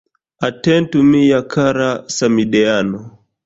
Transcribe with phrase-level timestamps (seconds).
[0.39, 3.07] Atentu mia kara samideano.